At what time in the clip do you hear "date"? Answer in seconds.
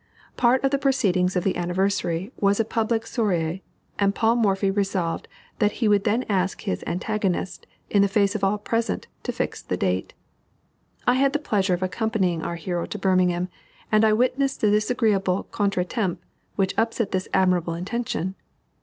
9.77-10.15